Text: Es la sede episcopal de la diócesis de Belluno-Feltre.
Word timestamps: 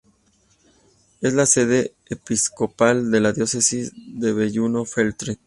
Es 1.21 1.35
la 1.35 1.45
sede 1.45 1.93
episcopal 2.07 3.11
de 3.11 3.19
la 3.19 3.33
diócesis 3.33 3.91
de 3.95 4.33
Belluno-Feltre. 4.33 5.37